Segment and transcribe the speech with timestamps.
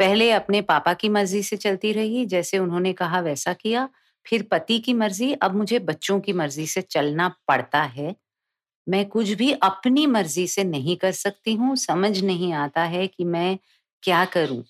[0.00, 3.88] पहले अपने पापा की मर्ज़ी से चलती रही जैसे उन्होंने कहा वैसा किया
[4.26, 8.14] फिर पति की मर्ज़ी अब मुझे बच्चों की मर्ज़ी से चलना पड़ता है
[8.86, 13.24] मैं कुछ भी अपनी मर्ज़ी से नहीं कर सकती हूँ समझ नहीं आता है कि
[13.26, 13.58] मैं
[14.02, 14.62] क्या करूँ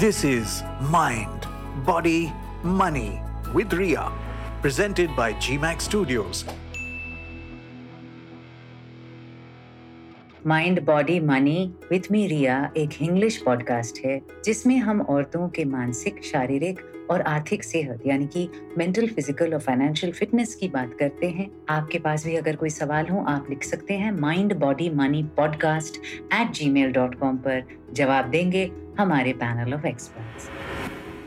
[0.00, 0.52] This is
[0.90, 1.46] Mind,
[1.86, 2.32] Body,
[2.64, 3.20] Money
[3.54, 4.10] with Ria,
[4.62, 6.44] presented by GMAX Studios.
[10.46, 16.24] Mind body money with me Riya एक इंग्लिश पॉडकास्ट है, जिसमें हम औरतों के मानसिक,
[16.24, 16.80] शारीरिक
[17.10, 21.98] और आर्थिक सेहत, यानी कि मेंटल फ़िज़िकल और फाइनेंशियल फिटनेस की बात करते हैं। आपके
[21.98, 26.00] पास भी अगर कोई सवाल हो, आप लिख सकते हैं mind body money podcast
[26.34, 30.48] at Gmail dot com पर जवाब देंगे हमारे पैनल ऑफ़ एक्सपर्ट्स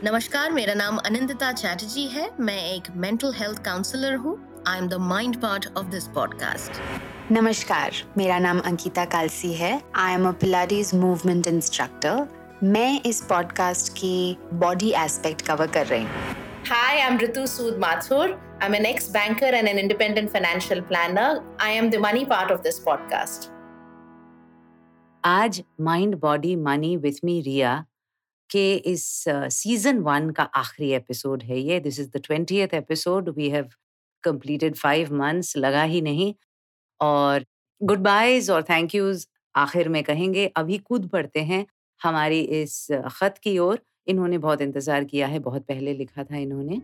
[0.04, 4.94] नमस्कार, मेरा नाम अनिंदिता चैटर्जी है। मैं एक मेंटल हेल्थ काउंसलर हूँ। I am the
[4.94, 6.80] mind part of this podcast
[7.32, 12.26] नमस्कार मेरा नाम अंकिता कालसी है I am a Pilates movement instructor
[12.62, 16.34] मैं इस पॉडकास्ट की बॉडी एस्पेक्ट कवर कर रही हूँ
[16.66, 18.26] Hi, I'm Ritu Sood Mathur.
[18.60, 21.30] I'm an ex-banker and an independent financial planner.
[21.60, 23.50] I am the money part of this podcast.
[25.24, 27.84] आज mind body money with me Riya
[28.50, 33.34] के इस season uh, one का आखिरी episode है ये this is the twentieth episode
[33.36, 33.68] we have
[34.24, 36.34] completed five months लगा ही नहीं
[37.00, 37.44] और
[37.80, 41.64] गुड बाइज और थैंक यूज़ आखिर में कहेंगे अभी कूद पड़ते हैं
[42.00, 46.80] हमारी इस खत की ओर। इन्होंने बहुत इंतज़ार किया है बहुत पहले लिखा था इन्होंने।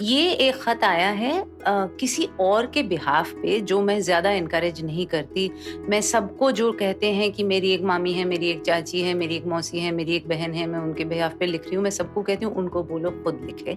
[0.00, 4.80] ये एक खत आया है आ, किसी और के बिहाफ पे जो मैं ज़्यादा इनकरेज
[4.84, 5.50] नहीं करती।
[5.88, 9.36] मैं सबको जो कहते हैं कि मेरी एक मामी है मेरी एक चाची है मेरी
[9.36, 11.90] एक मौसी है मेरी एक बहन है मैं उनके बिहाफ पे लिख रही हूँ मैं
[11.90, 13.76] सबको कहती हूँ उनको बोलो खुद लिखे।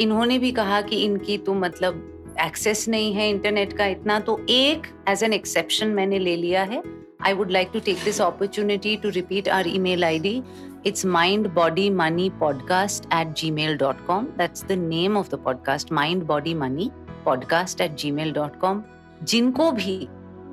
[0.00, 4.86] इन्होंने भी कहा कि इनकी तो मतलब एक्सेस नहीं है इंटरनेट का इतना तो एक
[5.08, 6.82] एज एन एक्सेप्शन मैंने ले लिया है।
[7.26, 10.42] I would like to take this opportunity to repeat our email I D
[10.86, 15.92] it's mind body money podcast at Gmail dot com that's the name of the podcast
[15.92, 16.90] mind body money
[17.24, 18.82] podcast at Gmail dot com
[19.22, 19.98] जिनको भी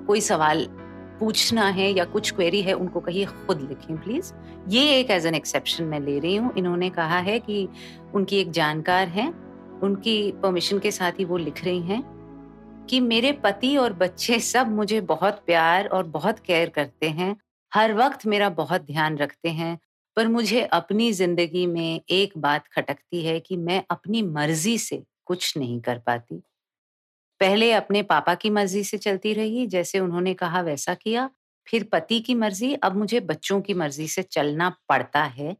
[0.07, 0.67] कोई सवाल
[1.19, 4.33] पूछना है या कुछ query है, उनको कहिए खुद लिखें प्लीज़
[4.69, 7.67] ये एक एज एन एक्सेप्शन मैं ले रही हूँ। इन्होंने कहा है कि
[8.13, 9.33] उनकी एक जानकार है।
[9.83, 12.01] उनकी परमिशन के साथ ही वो लिख रही हैं
[12.89, 17.35] कि मेरे पति और बच्चे सब मुझे बहुत प्यार और बहुत केयर करते हैं।
[17.73, 19.77] हर वक्त मेरा बहुत ध्यान रखते हैं,
[20.15, 25.57] पर मुझे अपनी ज़िंदगी में एक बात खटकती है कि मैं अपनी मर्ज़ी से कुछ
[25.57, 26.41] नहीं कर पाती।
[27.39, 31.29] पहले अपने पापा की मर्ज़ी से चलती रही, जैसे उन्होंने कहा वैसा किया।
[31.67, 35.55] फिर पति की मर्ज़ी, अब मुझे बच्चों की मर्ज़ी से चलना पड़ता है।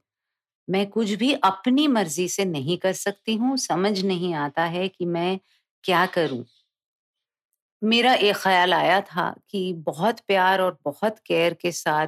[0.68, 5.06] मैं कुछ भी अपनी मर्ज़ी से नहीं कर सकती हूँ समझ नहीं आता है कि
[5.06, 5.40] मैं
[5.84, 6.44] क्या करूँ
[7.82, 12.08] मेरा एक ख्याल आया था कि बहुत प्यार और बहुत केयर के साथ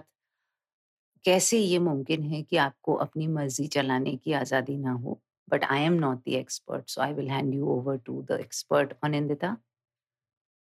[1.25, 5.81] कैसे ये मुमकिन है कि आपको अपनी मर्ज़ी चलाने की आज़ादी ना हो but I
[5.81, 9.55] am not the expert so I will hand you over to the expert Anindita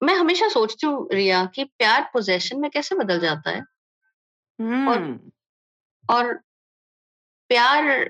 [0.01, 4.89] मैं हमेशा सोचती हूँ रिया कि प्यार पोजेशन में कैसे बदल जाता है hmm.
[4.89, 5.31] और हम्म।
[6.09, 6.41] और
[7.49, 8.05] प्यार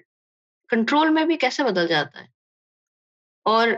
[0.69, 2.29] कंट्रोल में भी कैसे बदल जाता है?
[3.47, 3.69] और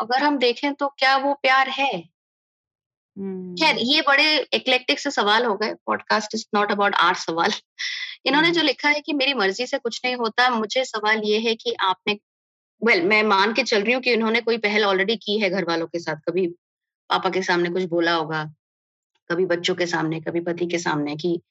[0.00, 2.02] अगर हम देखें तो क्या वो प्यार है?
[3.18, 7.52] खैर हम्म। ये बड़े इक्लेक्टिक से सवाल हो गए। Podcast is not about our सवाल।
[8.26, 11.38] इन्होंने जो हम्म। लिखा है कि मेरी मर्ज़ी से कुछ नहीं होता मुझे सवाल ये
[11.38, 12.18] है कि आपने
[12.84, 15.50] वेल well, मैं मान के चल रही हूँ कि उन्होंने कोई पहल ऑलरेडी की है
[15.50, 16.46] घर वालों के साथ। कभी
[17.10, 18.44] पापा के सामने कुछ बोला होगा
[19.30, 21.42] कभी बच्चों के सामने कभी पति के सामने कि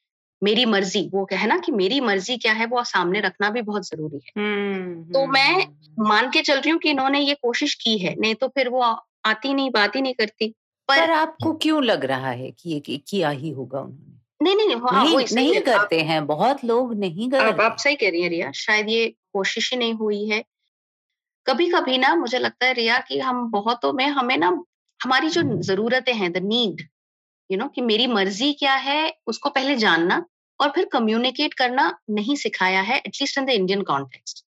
[0.44, 3.88] मेरी मर्ज़ी वो कहे ना कि मेरी मर्ज़ी क्या है वो सामने रखना भी बहुत
[3.88, 7.74] ज़रूरी है। hmm, तो मैं हम्म। मान के चल रही हूँ कि इन्होंने ये कोशिश
[7.74, 8.82] की है नहीं तो फिर वो
[9.26, 10.56] आती नहीं बात ही नहीं करती।
[10.88, 14.18] पर, पर आपको क्यों लग रहा है कि ये किया ही होगा उन्होंने?
[14.42, 17.96] नहीं नहीं नहीं, हाँ, नहीं, नहीं करते हैं बहुत लोग नहीं करते आप, आप सही
[17.96, 20.44] कह रही हैं रिया शायद ये कोशिश ही नहीं हुई है।
[21.46, 24.48] कभी कभी ना मुझे लगता है रिया कि हम बहुतों में हमें ना
[25.04, 26.88] हमारी जो जरूरतें हैं द नीड
[27.52, 30.26] यू नो कि मेरी मर्ज़ी क्या है उसको पहले जानना
[30.60, 34.46] और फिर कम्युनिकेट करना नहीं सिखाया है at least in the Indian context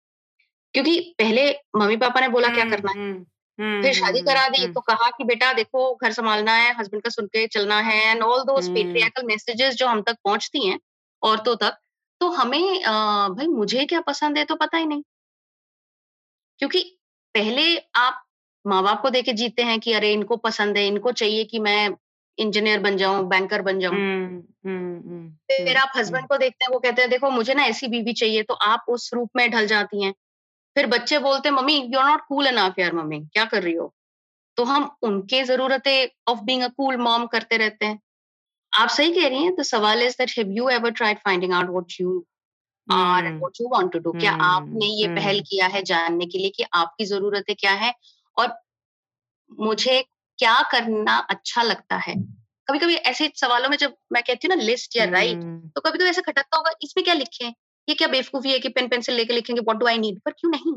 [0.74, 2.98] क्योंकि पहले मम्मी पापा ने बोला क्या करना है?
[2.98, 3.26] हम्म,
[3.60, 7.10] हम्म, फिर शादी करा दी तो कहा कि बेटा देखो घर संभालना है हस्बैंड का
[7.10, 10.80] सुन के चलना है and all those patriarchal messages जो हम तक पहुँचती हैं
[11.24, 11.78] औरतों तक
[12.20, 15.04] तो हमें आ, भाई मुझे क्या पसंद है तो पता ही नहीं।
[16.60, 17.00] क्योंकि
[17.34, 18.26] पहले आप
[18.68, 21.90] माँ बाप को देके जीते हैं कि अरे इनको पसंद है इनको चाहिए कि मैं
[22.40, 26.72] इंजीनियर बन जाऊँ बैंकर बन जाऊँ। हम्म, हम्म, हम्म, फिर आप हस्बैंड को देखते हैं
[26.74, 29.68] वो कहते हैं देखो मुझे ना ऐसी बीवी चाहिए तो आप उस रूप में ढल
[29.68, 30.14] जाती हैं।
[30.76, 33.74] फिर बच्चे बोलते हैं mummy you are not cool enough यार मम्मी क्या कर रही
[33.74, 33.94] हो?
[34.58, 38.00] तो हम उनके जरूरतें of being a cool mom करते रहते हैं।
[38.74, 41.70] आप सही कह रही हैं तो सवाल is that have you ever tried finding out
[41.70, 42.26] what you
[42.92, 46.38] are and what you want to do क्या आपने ये पहल। किया है जानने के
[46.38, 47.94] लिए कि आपकी जरूरतें क्या है?
[48.38, 48.60] और
[49.60, 50.06] मुझे
[50.40, 52.16] क्या करना अच्छा लगता है?
[52.68, 55.42] कभी कभी ऐसे सवालों में जब मैं कहती हूँ ना लिस्ट या राइट
[55.76, 57.46] तो कभी कभी ऐसा खटकता होगा इसमें क्या लिखे?
[57.88, 60.52] ये क्या बेवकूफ़ी है कि पेन पेंसिल लेके लिखेंगे व्हाट डू आई नीड पर क्यों
[60.52, 60.74] नहीं?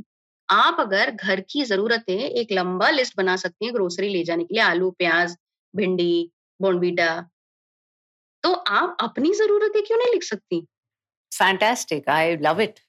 [0.49, 4.55] आप अगर घर की जरूरतें एक लंबा लिस्ट बना सकती हैं ग्रोसरी ले जाने के
[4.55, 5.37] लिए आलू प्याज
[5.75, 6.31] भिंडी
[6.61, 7.11] बोनबीटा
[8.45, 10.61] तो आप अपनी जरूरतें क्यों नहीं लिख सकती?
[11.33, 12.81] फैंटास्टिक आई लव इट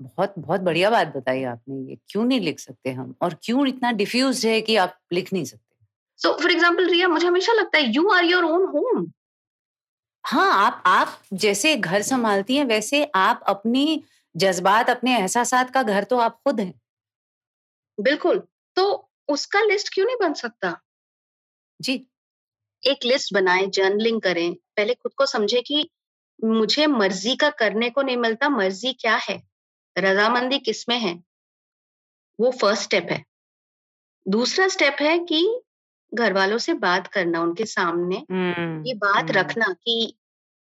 [0.00, 3.14] बहुत बहुत बढ़िया बात बताई आपने ये क्यों नहीं लिख सकते हम?
[3.22, 5.69] और क्यों इतना डिफ्यूज है कि आप लिख नहीं सकते?
[6.20, 9.12] सो फॉर एग्ज़ाम्पल रिया मुझे हमेशा लगता है you are your own home
[10.24, 14.02] हाँ आप आप जैसे घर संभालती हैं वैसे आप अपनी
[14.36, 16.80] जज्बात अपने एहसास का घर तो आप खुद हैं।
[18.00, 18.42] बिल्कुल।
[18.76, 20.80] तो उसका लिस्ट क्यों नहीं बन सकता?
[21.80, 22.06] जी।
[22.82, 25.90] एक लिस्ट बनाए जर्नलिंग करें। पहले खुद को समझे कि
[26.44, 29.42] मुझे मर्ज़ी का करने को नहीं मिलता मर्ज़ी क्या है?
[29.98, 31.22] रजामंदी किसमें है?
[32.40, 33.24] वो फ़र्स्ट स्टेप है।
[34.28, 35.62] दूसरा स्टेप है कि
[36.14, 40.18] घर वालों से बात करना उनके सामने हम्म, ये बात हम्म, रखना कि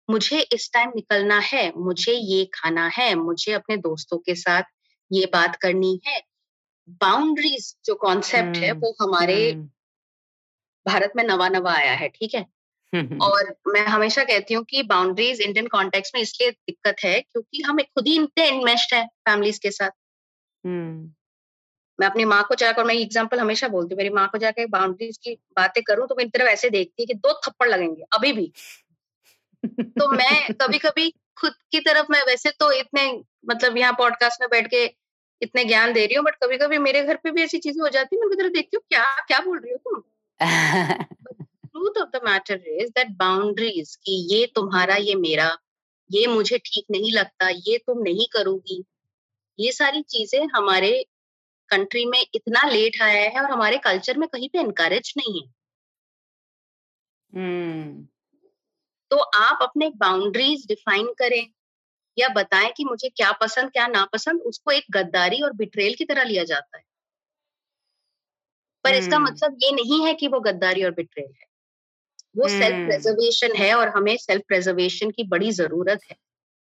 [0.10, 4.64] मुझे इस टाइम निकलना है मुझे ये खाना है मुझे अपने दोस्तों के साथ
[5.12, 6.22] ये बात करनी है।
[6.90, 9.70] बाउंड्रीज जो कॉन्सेप्ट है वो हमारे हम्म,
[10.88, 12.46] भारत में नवा नवा आया है ठीक है?
[13.22, 17.80] और मैं हमेशा कहती हूँ कि बाउंड्रीज इंडियन कॉन्टेक्स्ट में इसलिए दिक्कत है क्योंकि हम
[17.80, 19.90] एक खुद ही इतने इन्वेस्ट है फैमिलीज़ के साथ।
[22.02, 25.18] मैं अपनी माँ को जाकर, मैं एग्ज़ाम्पल हमेशा बोलती हूँ, मेरी माँ को जाकर बाउंड्रीज
[25.18, 28.52] की बातें करूँ तो मेरी तरफ़ ऐसे देखती है कि दो थप्पड़ लगेंगे, अभी भी।
[29.64, 33.04] तो मैं कभी कभी खुद की तरफ़ मैं वैसे तो इतने
[33.50, 34.84] मतलब यहाँ पॉडकास्ट में बैठ के
[35.42, 37.90] इतने ज्ञान दे रही हूँ बट कभी कभी मेरे घर पे भी ऐसी चीज़ें हो
[37.90, 40.02] जाती है, मैं तरफ़ देखती हूँ, क्या क्या बोल रही हो तुम?
[41.66, 45.58] Truth of the matter is that boundaries कि ये तुम्हारा, ये मेरा,
[46.10, 48.84] ये मुझे ठीक नहीं लगता, ये तुम नहीं करोगी,
[49.60, 50.92] ये सारी चीज़ें हमारे
[51.72, 55.48] कंट्री में इतना लेट आया है और हमारे कल्चर में कहीं पे एनकरेज नहीं है
[57.34, 58.06] हम्म,
[59.12, 61.46] तो आप अपने बाउंड्रीज डिफाइन करें
[62.18, 66.24] या बताएँ कि मुझे क्या पसंद क्या नापसंद उसको एक गद्दारी और बिट्रेल की तरह
[66.24, 66.84] लिया जाता है
[68.86, 69.00] पर hmm.
[69.00, 71.50] इसका हम्म। मतलब ये नहीं है कि वो गद्दारी और बिट्रेल है
[72.38, 76.18] वो सेल्फ हम्म। प्रेजर्वेशन है और हमें सेल्फ प्रेजर्वेशन की बड़ी ज़रूरत है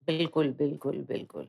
[0.07, 1.47] बिल्कुल बिल्कुल बिल्कुल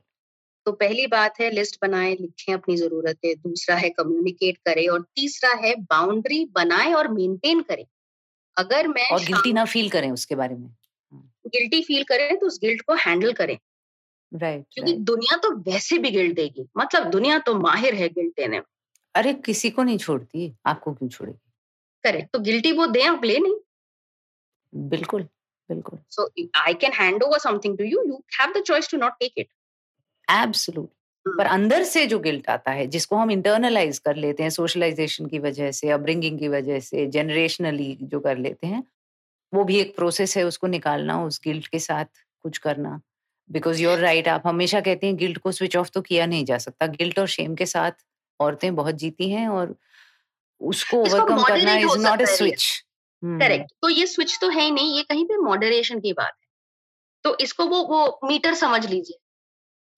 [0.65, 5.53] तो पहली बात है लिस्ट बनाएँ लिखें अपनी जरूरतें। दूसरा है कम्युनिकेट करें और तीसरा
[5.57, 7.85] है बाउंड्री बनाएँ और मेंटेन करें।
[8.57, 10.69] अगर मैं और गिल्टी ना फील करें उसके बारे में।
[11.47, 13.57] गिल्टी फील करें तो उस गिल्ट को हैंडल करें।
[14.31, 18.57] राइट क्योंकि दुनिया तो वैसे भी गिल्ट देगी। मतलब दुनिया तो माहिर है गिल्ट देने
[18.57, 18.65] में।
[19.15, 21.39] अरे किसी को नहीं छोड़ती। आपको क्यों छोड़ेगी?
[22.03, 23.55] करेक्ट तो गिल्टी वो दें आप ले नहीं।
[24.73, 25.23] बिल्कुल
[25.69, 29.13] बिल्कुल। So I can hand over something to you you have the choice to not
[29.19, 29.47] take it
[30.31, 30.89] absolute
[31.25, 35.39] पर अंदर से जो गिल्ट आता है जिसको हम इंटरनलाइज कर लेते हैं सोशलाइजेशन की
[35.39, 38.83] वजह से अपब्रिंगिंग की वजह से जनरेशनली जो कर लेते हैं
[39.53, 42.05] वो भी एक प्रोसेस है उसको निकालना उस गिल्ट के साथ
[42.45, 42.99] कुछ करना।
[43.49, 46.57] बिकॉज़ यूर राइट आप हमेशा कहते हैं गिल्ट को स्विच ऑफ़ तो किया नहीं जा
[46.57, 47.91] सकता। गिल्ट और शेम के साथ
[48.39, 49.75] औरतें बहुत जीती हैं और
[50.61, 52.69] उसको ओवरकम करना is not a switch
[53.23, 56.47] correct तो ये स्विच तो है ही नहीं ये कहीं पे मॉडरेशन की बात है।
[57.25, 59.17] तो इसको वो वो मीटर समझ लीजिए।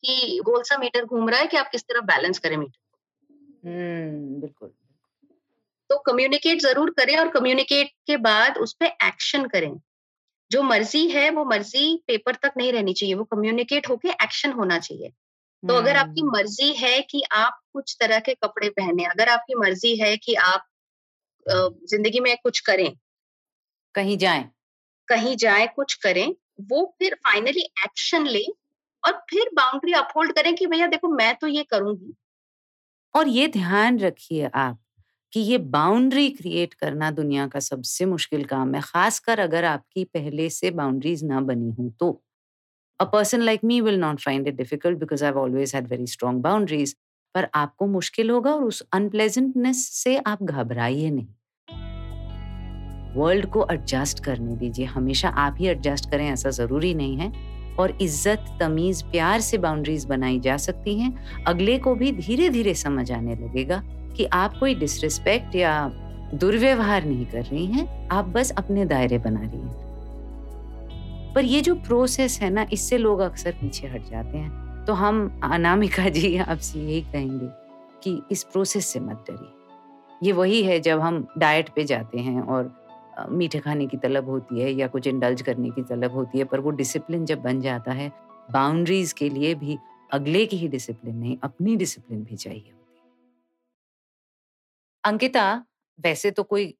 [0.04, 2.98] कि गोल सा मीटर घूम रहा है कि आप किस तरह बैलेंस करें मीटर को।
[4.40, 4.74] बिल्कुल।
[5.90, 9.72] तो कम्युनिकेट ज़रूर करें और कम्युनिकेट के बाद उस पर एक्शन करें।
[10.52, 14.80] जो मर्ज़ी है वो मर्ज़ी पेपर तक नहीं रहनी चाहिए। वो कम्युनिकेट होके एक्शन होना
[14.80, 15.10] चाहिए।
[15.64, 19.56] तो अगर आपकी हम्म, मर्ज़ी है कि आप कुछ तरह के कपड़े पहने अगर आपकी
[19.56, 20.68] मर्ज़ी है कि आप
[21.46, 22.90] ज़िंदगी में कुछ करें।
[23.96, 24.50] कहीं जाएँ।
[25.08, 26.28] कहीं जाए कुछ करें
[26.62, 28.44] वो फिर फाइनली एक्शन ले
[29.04, 32.14] और फिर बाउंड्री अपहोल्ड करें कि भैया देखो मैं तो ये करूँगी।
[33.16, 34.80] और ये ध्यान रखिए आप
[35.34, 40.50] कि ये बाउंड्री क्रिएट करना दुनिया का सबसे मुश्किल काम है, खासकर अगर आपकी पहले
[40.50, 42.22] से बाउंड्रीज ना बनी हो तो।
[43.00, 46.42] A person like me will not find it difficult because I always had very strong
[46.42, 46.96] boundaries
[47.36, 51.28] पर आपको मुश्किल होगा और उस अनप्लेजेंटनेस से आप घबराइए नहीं।
[53.16, 57.32] वर्ल्ड को एडजस्ट करने दीजिए, हमेशा आप ही एडजस्ट करें, ऐसा ज़रूरी नहीं है।
[57.80, 62.74] और इज़्ज़त, तमीज, प्यार से बाउंड्रीज बनाई जा सकती हैं। अगले को भी धीरे धीरे
[62.74, 63.84] समझ आने लगेगा
[64.18, 65.92] कि आप कोई डिसरिस्पेक्ट या
[66.34, 71.76] दुर्व्यवहार नहीं कर रही हैं, आप बस अपने दायरे बना रही हैं। पर ये जो
[71.76, 76.80] प्रोसेस है ना, इससे लोग अक्सर पीछे हट जाते हैं। तो हम, अनामिका जी, आपसे
[76.80, 77.48] यही कहेंगे
[78.04, 82.42] कि इस प्रोसेस से मत डरिए। ये वही है जब हम डाइट पे जाते हैं
[82.42, 82.83] और
[83.30, 86.60] मीठे खाने की तलब होती है या कुछ इंडल्ज करने की तलब होती है, पर
[86.60, 88.12] वो डिसिप्लिन जब बन जाता है
[88.52, 89.78] बाउंड्रीज के लिए भी
[90.14, 92.72] अगले की ही डिसिप्लिन नहीं, अपनी डिसिप्लिन भी चाहिए
[95.04, 95.66] अंकिता,
[96.00, 96.74] वैसे तो कोई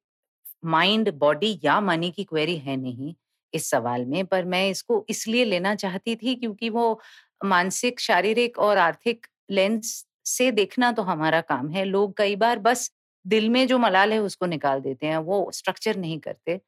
[0.64, 3.14] माइंड बॉडी या मनी की क्वेरी है नहीं
[3.54, 7.00] इस सवाल में, पर मैं इसको इसलिए लेना चाहती थी क्योंकि वो
[7.44, 12.90] मानसिक, शारीरिक और आर्थिक लेंस से देखना तो हमारा काम है। लोग कई बार बस
[13.24, 16.60] दिल में जो मलाल है उसको निकाल देते हैं वो स्ट्रक्चर नहीं करते।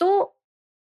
[0.00, 0.36] तो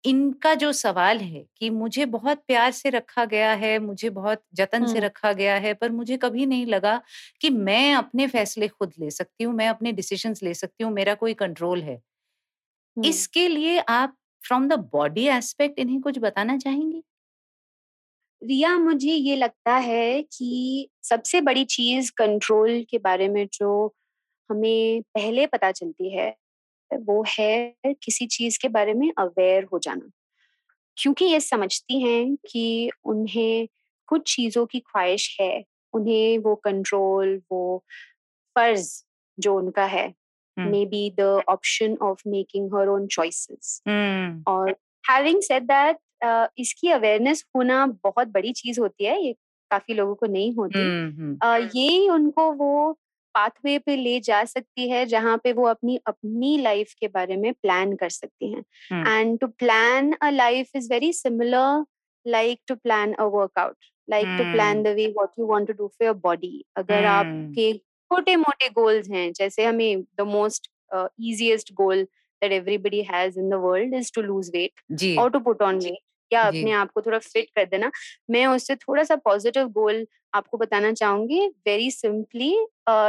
[0.04, 4.86] इनका जो सवाल है कि मुझे बहुत प्यार से रखा गया है मुझे बहुत जतन
[4.86, 7.00] से रखा गया है पर मुझे कभी नहीं लगा
[7.40, 11.14] कि मैं अपने फैसले खुद ले सकती हूँ मैं अपने डिसीजंस ले सकती हूँ मेरा
[11.16, 12.00] कोई कंट्रोल है।
[12.96, 17.02] इसके लिए आप फ्रॉम द बॉडी एस्पेक्ट इन्हें कुछ बताना चाहेंगी?
[18.42, 23.70] रिया मुझे ये लगता है कि सबसे बड़ी चीज़ कंट्रोल के बारे में जो
[24.50, 26.36] हमें पहले पता चलती है
[26.94, 30.10] वो है किसी चीज़ के बारे में अवेयर हो जाना।
[30.96, 33.68] क्योंकि ये समझती हैं कि उन्हें
[34.06, 37.84] कुछ चीज़ों की ख्वाहिश है उन्हें वो कंट्रोल वो
[38.54, 39.04] फ़र्ज़
[39.38, 40.14] जो उनका है
[40.58, 43.82] may be the option of making her own choices
[44.48, 44.70] और
[45.10, 45.96] हैविंग सेड दैट
[46.58, 49.36] इसकी अवेयरनेस होना बहुत बड़ी चीज़ होती है ये
[49.70, 51.46] काफ़ी लोगों को नहीं होती। mm-hmm.
[51.46, 52.98] uh, ये उनको वो
[53.34, 57.52] पाथवे पे ले जा सकती है जहाँ पे वो अपनी अपनी लाइफ के बारे में
[57.52, 58.64] प्लान कर सकती हैं।
[59.08, 61.84] And to plan a life is very similar
[62.26, 63.76] like to plan a workout
[64.08, 67.72] like to plan the way what you want to do for your body अगर आपके
[67.72, 73.60] छोटे मोटे गोल्स हैं जैसे हमें the most easiest goal that everybody has in the
[73.62, 75.98] world is to lose weight और to put on weight
[76.34, 77.90] या अपने आप को थोड़ा फिट कर देना।
[78.30, 82.54] मैं उससे थोड़ा सा पॉजिटिव गोल आपको बताना चाहूँगी वेरी सिंपली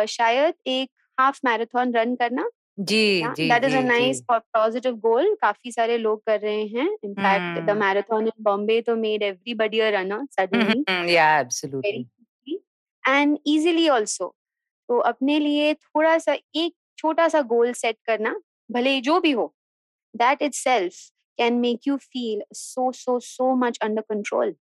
[0.10, 2.50] शायद एक हाफ़ मैराथन रन करना।
[2.82, 7.60] जी जी that is a nice positive goal काफ़ी सारे लोग कर रहे हैं। In fact
[7.62, 12.06] the marathon in Bombay तो made everybody a runner suddenly या एब्सोल्युटली
[13.04, 14.28] एंड इजीली आल्सो
[14.90, 18.36] तो अपने लिए थोड़ा सा एक छोटा सा गोल सेट करना
[18.70, 19.54] भले जो भी हो।
[20.16, 20.96] That itself
[21.40, 24.56] can make you feel so so so much under control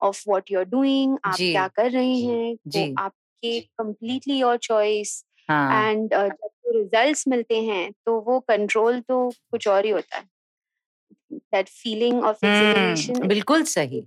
[0.00, 5.24] of what you are doing आप क्या कर रहे हैं वो आपके कंप्लीटली योर चॉइस
[5.72, 10.28] एंड जब रिजल्ट्स मिलते हैं तो वो कंट्रोल तो कुछ और ही होता है।
[11.32, 14.02] दैट फीलिंग ऑफ़ एक्सहिलेशन बिल्कुल सही।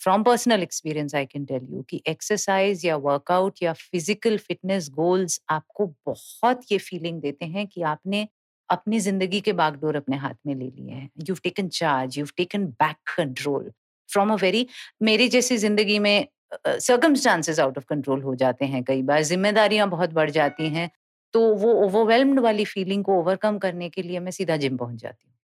[0.00, 5.40] From personal experience I can tell you कि एक्सरसाइज या वर्कआउट या फ़िज़िकल फिटनेस गोल्स
[5.50, 8.26] आपको बहुत ये फीलिंग देते हैं कि आपने
[8.70, 12.66] अपनी ज़िंदगी के बागडोर अपने हाथ में ले लिए हैं। You taken charge you taken
[12.80, 13.70] back control
[14.08, 14.66] from a very
[15.02, 16.26] मेरी जैसी ज़िंदगी में
[16.66, 20.90] सर्कमस्टांसेस आउट ऑफ़ कंट्रोल हो जाते हैं कई बार। जिम्मेदारियाँ बहुत बढ़ जाती हैं
[21.34, 25.26] तो वो ओवरवेलम्ड वाली फीलिंग को ओवरकम करने के लिए मैं सीधा जिम पहुँच जाती
[25.26, 25.34] हूँ।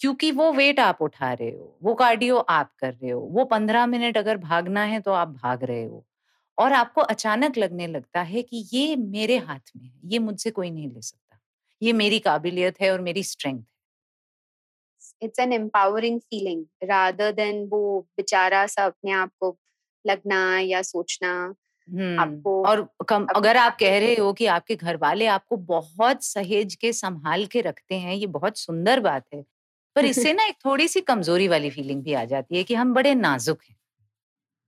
[0.00, 3.86] क्योंकि वो वेट आप उठा रहे हो, वो कार्डियो आप कर रहे हो, वो पंद्रह
[3.88, 6.04] मिनट अगर भागना है तो आप भाग रहे हो।
[6.58, 10.70] और आपको अचानक लगने लगता है कि ये मेरे हाथ में है, ये मुझसे कोई
[10.70, 11.29] नहीं ले सकता।
[11.82, 13.66] ये मेरी काबिलियत है और मेरी स्ट्रेंथ है।
[15.22, 19.58] It's an empowering feeling rather than वो बेचारा सा अपने आप को
[20.06, 21.54] लगना या सोचना
[22.22, 26.74] आपको और कम अगर आप कह रहे हो कि आपके घर वाले आपको बहुत सहेज
[26.74, 29.44] के संभाल के रखते हैं ये बहुत सुंदर बात है
[29.96, 32.94] पर इससे ना एक थोड़ी सी कमज़ोरी वाली फीलिंग भी आ जाती है कि हम
[32.94, 33.76] बड़े नाजुक हैं।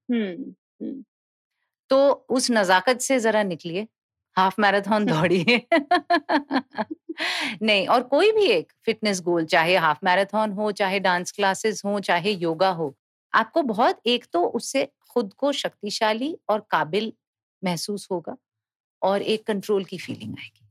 [0.08, 1.04] हम्म।
[1.90, 3.86] तो उस नजाकत से जरा निकलिए।
[4.36, 5.66] हाफ़ मैराथन दौड़िए
[7.62, 11.98] नहीं और कोई भी एक फिटनेस गोल चाहे हाफ़ मैराथन हो चाहे डांस क्लासेस हो
[12.02, 12.94] चाहे योगा हो
[13.32, 17.12] आपको बहुत एक तो उससे खुद को शक्तिशाली और काबिल
[17.62, 18.36] महसूस होगा
[19.02, 20.66] और एक कंट्रोल की फीलिंग आएगी।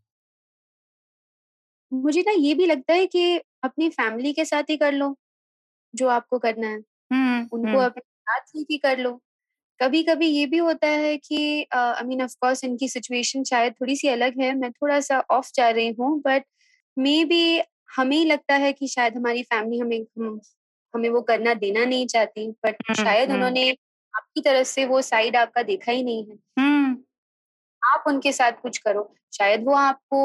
[1.91, 5.15] मुझे ना ये भी लगता है कि अपनी फैमिली के साथ ही कर लो
[5.93, 7.79] जो आपको करना है। हुँ, उनको हुँ.
[7.79, 9.19] अपने साथ ही कर लो?
[9.81, 11.37] कभी कभी ये भी होता है कि
[11.73, 15.51] आई मीन ऑफ़ कोर्स इनकी सिचुएशन शायद थोड़ी सी अलग है मैं थोड़ा सा ऑफ़
[15.55, 16.45] जा रही हूँ बट
[16.97, 17.41] मे बी
[17.97, 20.39] हमें ही लगता है कि शायद हमारी फैमिली हमें हम,
[20.93, 23.69] हमें वो करना देना नहीं चाहती बट शायद उन्होंने
[24.13, 26.37] आपकी तरफ़ से वो साइड आपका देखा ही नहीं है।
[27.81, 30.21] आप उनके साथ कुछ करो शायद वो आपको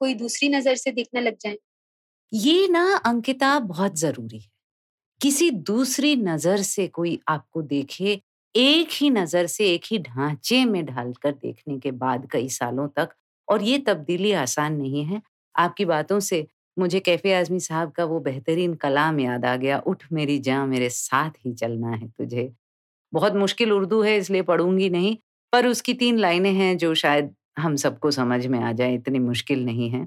[0.00, 1.56] कोई दूसरी नज़र से देखने लग जाए।
[2.32, 4.50] ये ना अंकिता बहुत ज़रूरी है।
[5.20, 8.20] किसी दूसरी नज़र से कोई आपको देखे
[8.54, 13.08] एक ही नज़र से, एक ही ढांचे में ढालकर देखने के बाद कई सालों तक,
[13.48, 15.20] और ये तब्दीली आसान नहीं है।
[15.54, 16.46] आपकी बातों से
[16.76, 20.88] मुझे कैफ़े आजमी साहब का वो बेहतरीन कलाम याद आ गया, उठ मेरी जान मेरे
[20.90, 22.52] साथ ही चलना है तुझे।
[23.12, 25.16] बहुत मुश्किल उर्दू है, इसलिए पढ़ूँगी नहीं,
[25.52, 29.64] पर उसकी तीन लाइनें हैं जो शायद हम सबको समझ में आ जाए, इतनी मुश्किल
[29.64, 30.06] नहीं है।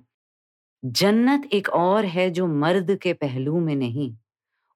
[0.83, 4.13] जन्नत एक और है जो मर्द के पहलू में नहीं,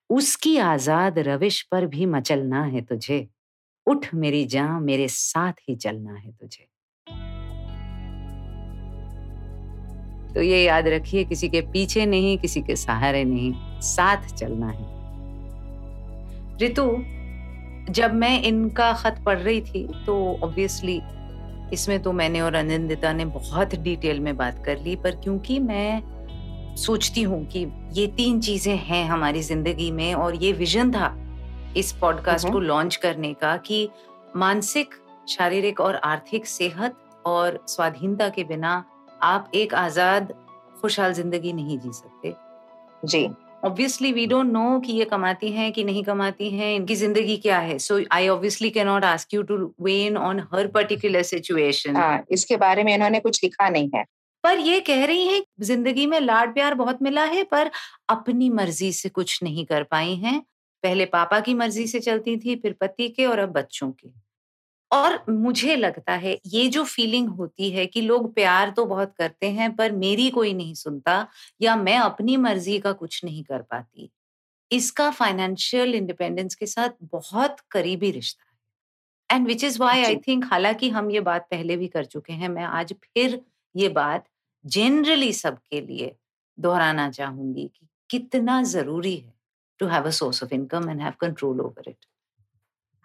[0.10, 3.28] उसकी आज़ाद रविश पर भी मचलना है तुझे।
[3.88, 6.68] उठ मेरी जान मेरे साथ ही चलना है तुझे।
[10.34, 14.90] तो ये याद रखिए, किसी के पीछे नहीं, किसी के सहारे नहीं, साथ चलना है।
[16.62, 16.86] ऋतु
[17.90, 21.02] जब मैं इनका खत पढ़ रही थी तो ऑब्वियसली
[21.74, 26.76] इसमें तो मैंने और अनिंदिता ने बहुत डिटेल में बात कर ली, पर क्योंकि मैं
[26.78, 31.08] सोचती हूँ कि ये तीन चीज़ें हैं हमारी ज़िंदगी में और ये विजन था
[31.78, 33.88] इस पॉडकास्ट को लॉन्च करने का कि
[34.36, 34.96] मानसिक
[35.30, 38.84] शारीरिक और आर्थिक सेहत और स्वाधीनता के बिना
[39.24, 40.34] आप एक आज़ाद
[40.82, 42.34] खुशहाल ज़िंदगी नहीं जी सकते।
[43.08, 43.28] जी।
[43.66, 47.60] ऑब्वियसली वी डोंट नो कि ये कमाती हैं कि नहीं कमाती हैं इनकी ज़िंदगी क्या
[47.60, 47.78] है?
[47.80, 52.84] So I obviously can not ask you to vent on her particular situation इसके बारे
[52.84, 54.04] में इन्होंने कुछ लिखा नहीं है।
[54.44, 57.70] पर ये कह रही हैं ज़िंदगी में लाड प्यार बहुत मिला है पर
[58.10, 60.42] अपनी मर्ज़ी से कुछ नहीं कर पाई हैं।
[60.84, 64.10] पहले पापा की मर्ज़ी से चलती थी फिर पति के और अब बच्चों के।
[64.92, 69.52] और मुझे लगता है ये जो फीलिंग होती है कि लोग प्यार तो बहुत करते
[69.52, 71.28] हैं पर मेरी कोई नहीं सुनता
[71.62, 74.10] या मैं अपनी मर्ज़ी का कुछ नहीं कर पाती।
[74.72, 80.46] इसका फाइनेंशियल इंडिपेंडेंस के साथ बहुत करीबी रिश्ता है। And which is why I think
[80.52, 83.40] हालाँकि हम ये बात पहले भी कर चुके हैं मैं आज फिर
[83.76, 84.26] ये बात
[84.66, 86.16] जनरली सबके लिए
[86.58, 89.34] दोहराना चाहूँगी कि कितना ज़रूरी है।
[89.82, 92.06] To have a source of income and have control over it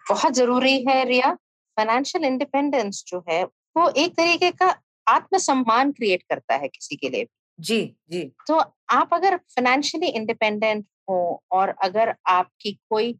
[0.05, 1.33] बहुत ज़रूरी है रिया
[1.77, 3.43] फाइनेंशियल इंडिपेंडेंस जो है
[3.77, 4.75] वो एक तरीके का
[5.07, 7.27] आत्मसम्मान क्रिएट करता है किसी के लिए
[7.59, 8.55] जी जी। तो
[8.89, 13.15] आप अगर फाइनेंशियली इंडिपेंडेंट हो और अगर आपकी कोई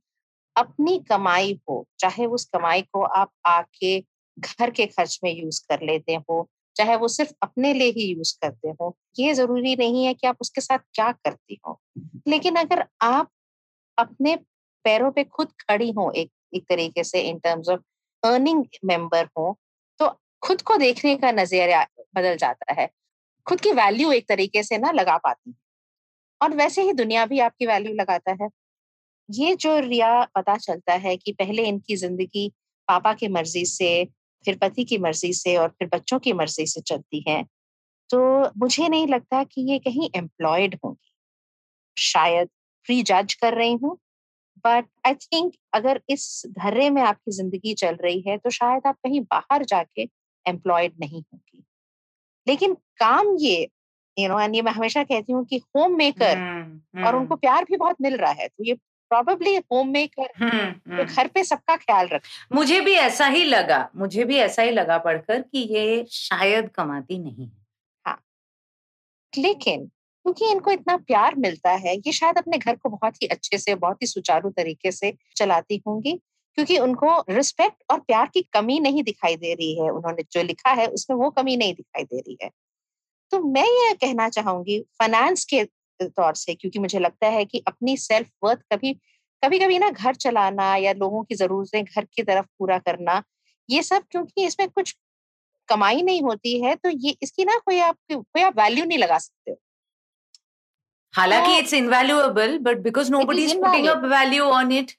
[0.56, 4.00] अपनी कमाई हो चाहे उस कमाई को आप आके
[4.38, 8.38] घर के खर्च में यूज़ कर लेते हो चाहे वो सिर्फ़ अपने लिए ही यूज़
[8.42, 11.80] करते हो ये ज़रूरी नहीं है कि आप उसके साथ क्या करती हो।
[12.28, 13.30] लेकिन अगर आप
[13.98, 14.36] अपने
[14.86, 17.82] पैरों पे खुद खड़ी हो एक एक तरीके से in terms of
[18.24, 19.58] earning member हो
[20.00, 20.10] तो
[20.44, 22.90] खुद को देखने का नज़रिया बदल जाता है।
[23.48, 25.54] खुद की वैल्यू एक तरीके से ना लगा पाती।
[26.42, 28.50] और वैसे ही दुनिया भी आपकी वैल्यू लगाता है।
[29.30, 32.48] ये जो रिया पता चलता है कि पहले इनकी ज़िंदगी
[32.88, 34.06] पापा की मर्ज़ी से,
[34.46, 37.44] फिर पति की मर्ज़ी से और फिर बच्चों की मर्ज़ी से चलती है
[38.10, 38.20] तो
[38.60, 41.12] मुझे नहीं लगता कि ये कहीं एम्प्लॉयड होंगी।
[41.98, 42.50] शायद
[42.88, 43.98] प्री जज कर रही हूँ।
[44.66, 48.96] बट आई थिंक अगर इस धर्रे में आपकी ज़िंदगी चल रही है तो शायद आप
[48.96, 50.10] कहीं बाहर जाके
[50.46, 51.64] एम्प्लॉयड नहीं होंगी।
[52.48, 53.68] लेकिन काम ये
[54.18, 56.38] यू नो एंड ये मैं हमेशा कहती हूँ कि होम मेकर
[57.06, 58.74] और उनको प्यार भी बहुत मिल रहा है तो ये
[59.12, 62.24] प्रॉबेबली होम मेकर घर पे सबका ख्याल रख
[62.54, 67.20] मुझे भी ऐसा ही लगा मुझे भी ऐसा ही लगा पढ़कर कि ये शायद कमाती
[67.20, 67.50] नहीं
[68.06, 68.20] हाँ।
[69.34, 69.90] लेकिन
[70.28, 73.76] क्योंकि इनको इतना प्यार मिलता है, ये शायद अपने घर को बहुत ही अच्छे से,
[73.76, 76.14] बहुत ही सुचारू तरीके से चलाती होंगी,
[76.58, 80.72] क्योंकि उनको रिस्पेक्ट और प्यार की कमी नहीं दिखाई दे रही है। उन्होंने जो लिखा
[80.72, 82.50] है, उसमें वो कमी नहीं दिखाई दे रही है।
[83.32, 85.64] तो मैं ये कहना चाहूँगी फाइनेंस के
[86.00, 88.94] तौर से, क्योंकि मुझे लगता है कि अपनी सेल्फ वर्थ कभी
[89.44, 93.22] कभी कभी ना घर चलाना या लोगों की जरूरतें घर की तरफ़ पूरा करना,
[93.70, 94.96] ये सब क्योंकि इसमें कुछ
[95.70, 99.18] कमाई नहीं होती है तो ये, इसकी ना कोई आप कोई आप वैल्यू नहीं लगा
[99.20, 99.58] सकते हो।
[101.18, 104.92] हालाँकि it's invaluable but because nobody is putting up value on it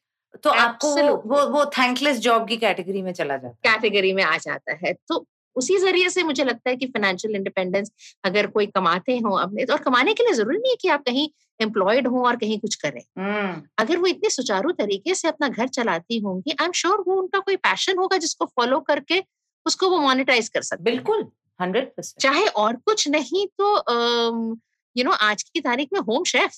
[0.43, 4.37] तो आपको वो वो थैंकलेस जॉब की कैटेगरी में चला जाता है। कैटेगरी में आ
[4.37, 5.27] जाता है। तो
[5.57, 7.91] उसी ज़रिए से मुझे लगता है कि फाइनेंशियल इंडिपेंडेंस
[8.25, 11.29] अगर कोई कमाते हो अपने और कमाने के लिए ज़रूरी नहीं है कि आप कहीं
[11.61, 13.69] एम्प्लॉयड हो और कहीं कुछ करें। hmm.
[13.79, 17.39] अगर वो इतने सुचारू तरीके से अपना घर चलाती होंगी आई एम श्योर वो उनका
[17.39, 19.25] कोई पैशन होगा जिसको फॉलो करके
[19.67, 21.27] उसको वो मोनिटाइज कर सकते बिल्कुल
[21.61, 23.77] हंड्रेड चाहे और कुछ नहीं तो
[24.99, 26.53] यू नो आज की तारीख में होम शेफ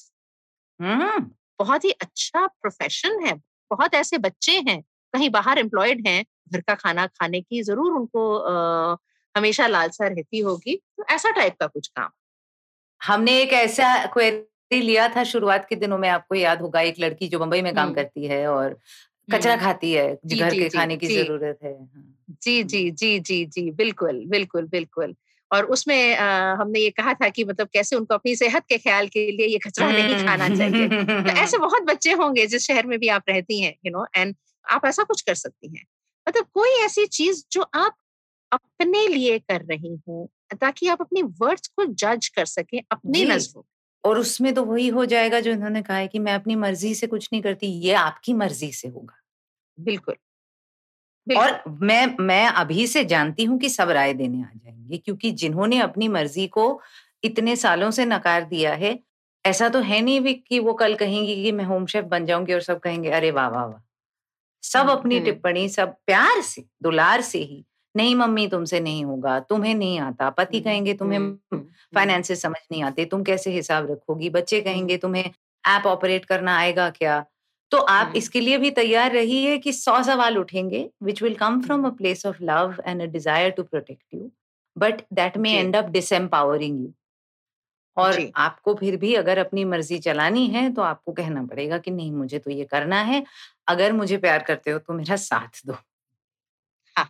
[0.81, 1.21] हम्म।
[1.59, 3.35] बहुत ही अच्छा प्रोफेशन है
[3.71, 4.81] बहुत ऐसे बच्चे हैं
[5.15, 8.97] कहीं बाहर एम्प्लॉयड हैं घर का खाना खाने की ज़रूर उनको आ,
[9.35, 12.11] हमेशा लालसा रहती होगी तो ऐसा टाइप का कुछ काम
[13.01, 17.29] हमने एक ऐसा क्वेरी लिया था शुरुआत के दिनों में आपको याद होगा एक लड़की
[17.29, 18.79] जो मुंबई में काम हम्म। करती है और
[19.29, 22.07] कचरा हम्म। खाती है घर के खाने की ज़रूरत है हाँ।
[22.43, 25.15] जी जी जी जी जी बिल्कुल बिल्कुल बिल्कुल
[25.53, 29.09] और उसमें आ, हमने ये कहा था कि मतलब कैसे उनको अपनी सेहत के ख्याल
[29.09, 32.99] के लिए ये कचरा नहीं खाना चाहिए। तो ऐसे बहुत बच्चे होंगे जिस शहर में
[32.99, 34.35] भी आप रहती हैं यू नो एंड
[34.71, 35.85] आप ऐसा कुछ कर सकती हैं।
[36.29, 37.97] मतलब कोई ऐसी चीज़ जो आप
[38.53, 43.63] अपने लिए कर रही हो ताकि आप अपनी वर्ड्स को जज कर सके अपनी नज़रों
[44.05, 47.07] और उसमें तो वही हो जाएगा जो इन्होंने कहा है कि मैं अपनी मर्ज़ी से
[47.07, 49.17] कुछ नहीं करती ये आपकी मर्ज़ी से होगा।
[49.79, 50.15] बिल्कुल।
[51.35, 55.81] और मैं मैं अभी से जानती हूँ कि सब राय देने आ जाएँगे क्योंकि जिन्होंने
[55.81, 56.81] अपनी मर्ज़ी को
[57.25, 58.99] इतने सालों से नकार दिया है
[59.47, 62.53] ऐसा तो है नहीं भी कि वो कल कहेंगी कि मैं होम शेफ बन जाऊँगी
[62.53, 63.81] और सब कहेंगे अरे वाह वाह वाह।
[64.63, 67.65] सब हम्म, अपनी हम्म। टिप्पणी सब प्यार से दुलार से ही
[67.97, 71.59] नहीं मम्मी तुमसे नहीं होगा तुम्हें नहीं आता पति कहेंगे तुम्हें हम्म,
[71.95, 75.31] फाइनेंसेस समझ नहीं आते तुम कैसे हिसाब रखोगी बच्चे कहेंगे तुम्हें
[75.69, 77.25] ऐप ऑपरेट करना आएगा क्या?
[77.73, 81.61] तो आप हम्म। इसके लिए भी तैयार रहिए कि सौ सवाल उठेंगे which will come
[81.63, 84.31] from a place of love and a desire to protect you
[84.77, 85.53] but that may.
[85.53, 86.93] End up disempowering you
[87.97, 92.13] और आपको फिर भी अगर अपनी मर्ज़ी चलानी है तो आपको कहना पड़ेगा कि नहीं
[92.13, 93.25] मुझे तो ये करना है
[93.69, 95.77] अगर मुझे प्यार करते हो तो मेरा साथ दो।
[96.97, 97.09] हाँ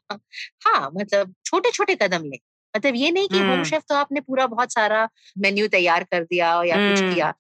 [0.66, 2.38] हाँ मतलब छोटे छोटे कदम ले।
[2.74, 6.24] मतलब ये नहीं कि होम हम्म। शेफ तो आपने पूरा बहुत सारा मेन्यू तैयार कर
[6.24, 7.32] दिया या कुछ हम्म, किया।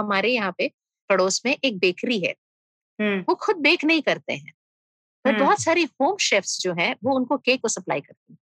[0.00, 0.70] हमारे यहाँ पे
[1.08, 2.34] पड़ोस में एक बेकरी है।
[3.20, 4.52] वो खुद बेक नहीं करते हैं
[5.24, 8.38] पर। बहुत सारी होम शेफ्स जो हैं वो उनको केक को सप्लाई करती हैं।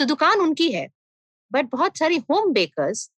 [0.00, 0.88] तो दुकान उनकी है
[1.52, 3.10] बट बहुत सारी होम बेकर्स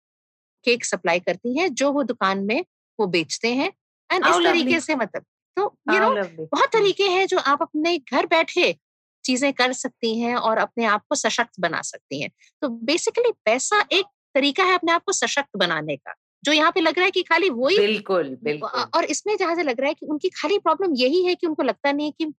[0.65, 2.65] केक सप्लाई करती हैं जो वो दुकान में
[2.99, 3.71] वो बेचते हैं।
[4.11, 5.25] एंड इस तरीके से मतलब
[5.57, 6.09] तो यू नो
[6.47, 8.77] बहुत तरीके हैं जो आप अपने घर बैठे
[9.25, 12.31] चीज़ें कर सकती हैं और अपने आप को सशक्त बना सकती हैं।
[12.63, 16.81] तो बेसिकली पैसा एक तरीका है अपने आप को सशक्त बनाने का। जो यहाँ पे
[16.81, 19.95] लग रहा है कि खाली वही बिल्कुल बिल्कुल। और इसमें जहाँ से लग रहा है
[19.95, 22.33] कि उनकी खाली प्रॉब्लम यही है कि उनको लगता नहीं है कि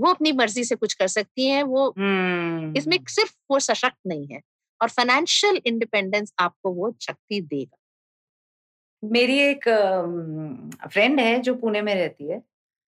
[0.00, 4.26] वो अपनी मर्ज़ी से कुछ कर सकती हैं वो हम्म, इसमें सिर्फ़ वो सशक्त नहीं
[4.26, 4.40] है
[4.80, 7.76] और फाइनेंशियल इंडिपेंडेंस आपको वो शक्ति देगा।
[9.04, 9.68] मेरी एक
[10.92, 12.42] फ्रेंड है जो पुणे में रहती है।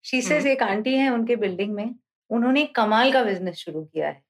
[0.04, 1.94] शीशे सेज हम्म। एक आंटी है उनके बिल्डिंग में
[2.30, 4.22] उन्होंने कमाल का बिज़नेस शुरू किया है।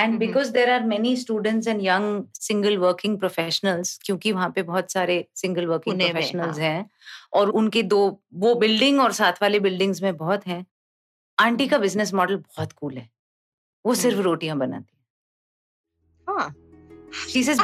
[0.00, 0.18] And.
[0.18, 5.24] Because there are many students and young single working professionals क्योंकि वहाँ पे बहुत सारे
[5.34, 6.88] सिंगल वर्किंग प्रोफेशनल्स हाँ।
[7.32, 10.66] और उनके दो वो बिल्डिंग और साथ वाले बिल्डिंग्स में बहुत हैं
[11.38, 13.08] आंटी का बिज़नेस मॉडल बहुत कूल है
[13.84, 16.54] वो सिर्फ़ हम्म। रोटियाँ बनाती है हाँ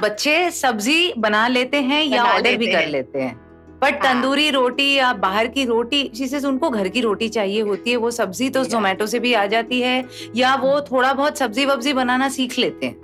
[0.01, 3.46] बच्चे सब्ज़ी बना लेते हैं या ऑर्डर भी कर लेते हैं
[3.83, 7.91] बट हाँ। तंदूरी रोटी या बाहर की रोटी सेज उनको घर की रोटी चाहिए होती
[7.91, 10.05] है वो सब्ज़ी तो। जोमेटो से भी आ जाती है
[10.37, 12.97] या वो थोड़ा बहुत सब्ज़ी वब्जी बनाना सीख लेते हैं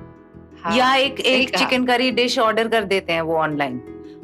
[0.64, 3.78] हाँ, या एक एक। चिकन करी डिश ऑर्डर कर देते हैं वो ऑनलाइन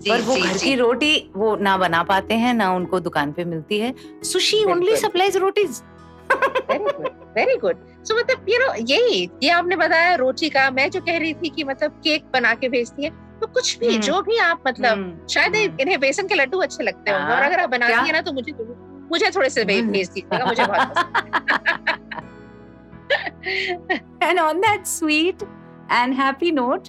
[0.08, 3.78] पर वो घर की रोटी वो ना बना पाते हैं ना उनको दुकान पे मिलती
[3.78, 4.96] है sushi only.
[4.96, 5.82] Supplies rotis
[7.38, 11.18] very good so मतलब यू नो यही ये आपने बताया रोटी का मैं जो कह
[11.18, 14.38] रही थी कि मतलब केक बना के भेजती है तो कुछ भी हम्म। जो भी
[14.40, 17.61] आप मतलब हम्म, शायद हम्म। इन्हें बेसन के लड्डू अच्छे लगते होंगे और हाँ, अगर
[17.61, 18.07] आप बनाती?
[18.07, 18.53] है ना तो मुझे
[19.11, 21.96] मुझे थोड़े से। भेज दीजिएगा मुझे बहुत
[24.22, 25.42] and on that sweet
[25.92, 26.88] and happy note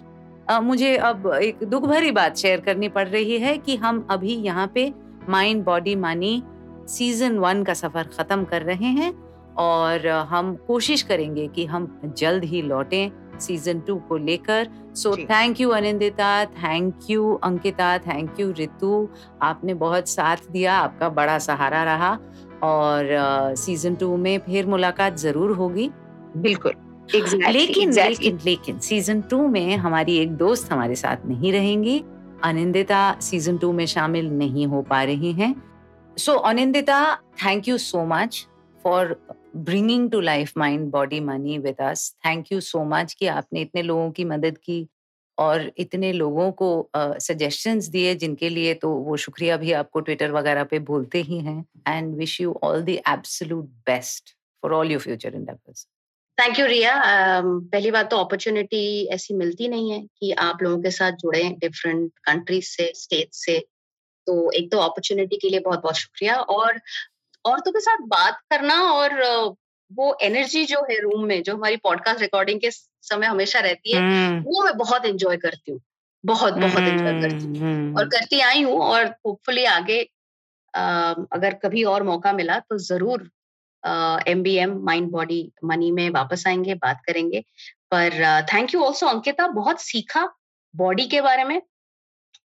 [0.62, 4.71] मुझे अब एक दुख भरी बात शेयर करनी पड़ रही है कि हम अभी यहाँ
[4.75, 4.91] पे
[5.29, 6.41] mind body money
[6.89, 9.13] season one का सफ़र खत्म कर रहे हैं
[9.57, 13.09] और हम कोशिश करेंगे कि हम जल्द ही लौटें
[13.39, 19.08] सीज़न टू को लेकर। So thank you Anindita thank you Ankita thank you Ritu
[19.41, 22.17] आपने बहुत साथ दिया आपका बड़ा सहारा रहा।
[22.63, 23.08] और
[23.58, 25.89] सीज़न uh, टू में फिर मुलाकात ज़रूर होगी।
[26.38, 26.73] बिल्कुल।
[27.10, 28.10] Exactly, लेकिन exactly.
[28.10, 32.04] लेकिन लेकिन सीज़न टू में हमारी एक दोस्त हमारे साथ नहीं रहेंगी।
[32.43, 35.54] अनिंदिता सीज़न टू में शामिल नहीं हो पा रही हैं।
[36.17, 36.99] So Anindita
[37.45, 38.45] thank you so much
[38.84, 39.15] for
[39.55, 43.81] bringing to life mind body money with us thank you so much कि आपने इतने
[43.81, 44.88] लोगों की मदद की
[45.38, 50.31] और इतने लोगों को सजेशंस uh, दिए जिनके लिए तो वो शुक्रिया भी आपको ट्विटर
[50.31, 54.29] वगैरह पे बोलते ही हैं। And wish you all the absolute best
[54.63, 55.85] for all your future endeavors.
[56.38, 56.93] Thank you Riya
[57.45, 62.12] पहली बात तो अपॉर्चुनिटी ऐसी मिलती नहीं है कि आप लोगों के साथ जुड़े डिफरेंट
[62.23, 63.59] कंट्रीज़ से स्टेट से।
[64.27, 66.79] तो एक तो अपॉर्चुनिटी के लिए बहुत बहुत शुक्रिया और
[67.45, 69.13] औरतों के साथ बात करना और
[69.91, 74.02] वो एनर्जी जो है रूम में जो हमारी पॉडकास्ट रिकॉर्डिंग के समय हमेशा रहती है
[74.02, 75.82] हम्म, वो मैं बहुत एंजॉय करती हूँ।
[76.23, 80.02] बहुत बहुत एंजॉय करती हूँ। हम्म, और करती आई हूँ और होपफुली आगे
[80.73, 83.30] अम, अगर कभी और मौका मिला तो ज़रूर
[84.28, 87.43] M B M mind body money में वापस आएँगे बात करेंगे।
[87.91, 90.28] पर थैंक यू ऑल्सो अंकिता बहुत सीखा
[90.73, 91.62] बॉडी के बारे में।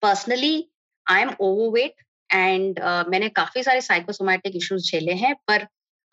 [0.01, 0.69] Personally
[1.07, 1.95] I am overweight
[2.33, 5.67] and uh, मैंने काफ़ी सारे साइकोसोमैटिक इश्यूज़ झेले हैं पर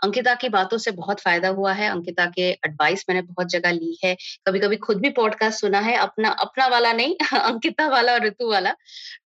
[0.04, 3.98] अंकिता की बातों से बहुत फ़ायदा हुआ है। अंकिता के एडवाइस मैंने बहुत जगह ली
[4.04, 8.24] है। कभी कभी खुद भी पॉडकास्ट सुना है अपना अपना वाला नहीं अंकिता वाला और
[8.24, 8.72] ऋतु वाला।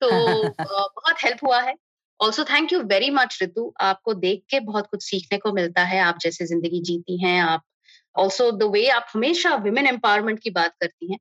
[0.01, 0.09] तो
[1.01, 1.75] बहुत हेल्प हुआ है।
[2.21, 3.73] Also thank you very much Ritu.
[3.81, 7.61] आपको देख के बहुत कुछ सीखने को मिलता है। आप जैसे ज़िंदगी जीती हैं आप
[8.17, 11.19] ऑल्सो द वे आप हमेशा वुमेन एम्पावरमेंट की बात करती हैं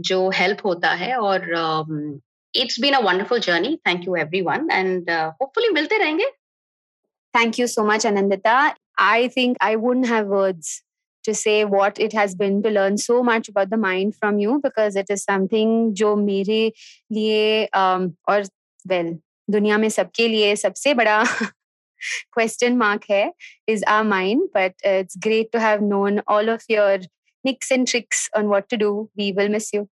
[0.00, 1.40] जो हेल्प होता है। और
[2.55, 6.31] It's been a wonderful journey thank you everyone and hopefully मिलते रहेंगे
[7.33, 8.73] Thank you so much, Anandita.
[8.97, 10.81] I think I wouldn't have words
[11.23, 14.59] to say what it has been to learn so much about the mind from you
[14.63, 16.61] because it is something जो मेरे
[17.11, 18.45] लिए um, और
[18.91, 19.13] well
[19.49, 21.23] दुनिया में सबके लिए सबसे बड़ा
[22.37, 23.31] question mark है
[23.67, 26.99] is our mind but uh, it's great to have known all of your
[27.45, 29.87] nicks and tricks on what to do we will miss you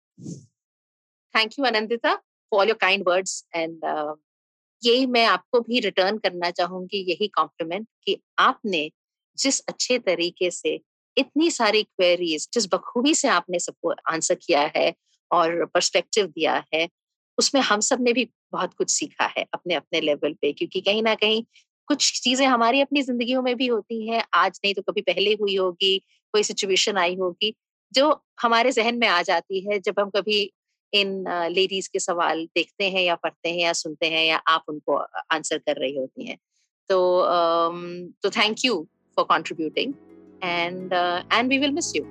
[1.34, 2.16] thank you anandita
[2.55, 4.13] your kind words and uh,
[4.83, 8.91] यही मैं आपको भी return करना चाहूँगी यही complement कि आपने
[9.37, 10.79] जिस अच्छे तरीके से
[11.17, 14.93] इतनी सारी क्वेरीज जिस बखूबी से आपने सबको आंसर किया है
[15.31, 16.89] और पर्सपेक्टिव दिया है
[17.37, 21.15] उसमें हम सबने भी बहुत कुछ सीखा है अपने अपने लेवल पे। क्योंकि कहीं ना
[21.15, 21.43] कहीं
[21.87, 25.55] कुछ चीज़ें हमारी अपनी जिंदगियों में भी होती हैं आज नहीं तो कभी पहले हुई
[25.55, 25.99] होगी
[26.31, 27.55] कोई सिचुएशन आई होगी
[27.93, 30.53] जो हमारे जहन में आ जाती है जब हम कभी
[30.93, 34.97] इन लेडीज़ के सवाल देखते हैं या पढ़ते हैं या सुनते हैं या आप उनको
[35.31, 36.37] आंसर कर रही होती हैं।
[36.89, 36.99] तो
[38.23, 39.93] तो thank you for contributing
[40.43, 40.93] and
[41.33, 42.05] and we will miss you.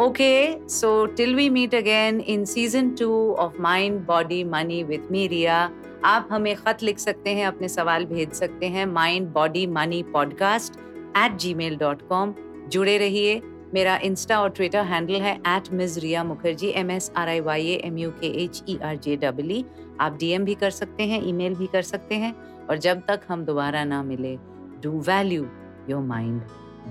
[0.00, 5.24] Okay, so till we meet again in season two of Mind, Body, Money with me,
[5.28, 5.56] Ria.
[6.04, 10.78] आप हमें खत लिख सकते हैं अपने सवाल भेज सकते हैं mind body money podcast
[11.16, 12.34] at gmail dot com
[12.68, 13.40] जुड़े रहिए।
[13.74, 17.78] मेरा इंस्टा और ट्विटर हैंडल है at Ms Riya Mukherjee M S R I Y
[17.84, 19.62] M U K H E R J double
[20.00, 22.34] आप डीएम भी कर सकते हैं ईमेल भी कर सकते हैं
[22.66, 24.36] और जब तक हम दोबारा ना मिले
[24.82, 25.48] do value
[25.90, 26.42] your mind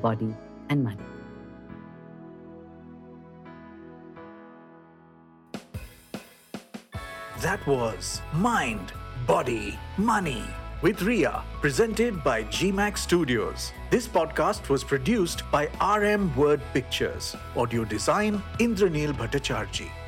[0.01, 0.33] body
[0.71, 1.17] and money
[7.41, 8.91] That was Mind,
[9.25, 10.41] Body, Money.
[10.81, 13.73] With Ria, presented by GMAX Studios.
[13.89, 17.35] This podcast was produced by RM Word Pictures.
[17.55, 19.98] Audio design Indranil Bhattacharjee.